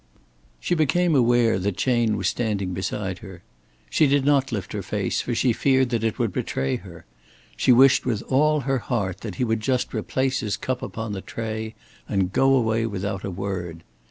She 0.59 0.73
became 0.73 1.13
aware 1.13 1.59
that 1.59 1.77
Chayne 1.77 2.17
was 2.17 2.27
standing 2.27 2.73
beside 2.73 3.19
her. 3.19 3.43
She 3.91 4.07
did 4.07 4.25
not 4.25 4.51
lift 4.51 4.73
her 4.73 4.81
face, 4.81 5.21
for 5.21 5.35
she 5.35 5.53
feared 5.53 5.89
that 5.91 6.03
it 6.03 6.17
would 6.17 6.33
betray 6.33 6.77
her. 6.77 7.05
She 7.55 7.71
wished 7.71 8.03
with 8.03 8.23
all 8.23 8.61
her 8.61 8.79
heart 8.79 9.19
that 9.21 9.35
he 9.35 9.43
would 9.43 9.59
just 9.59 9.93
replace 9.93 10.39
his 10.39 10.57
cup 10.57 10.81
upon 10.81 11.11
the 11.11 11.21
tray 11.21 11.75
and 12.09 12.33
go 12.33 12.55
away 12.55 12.87
without 12.87 13.23
a 13.23 13.29
word. 13.29 13.83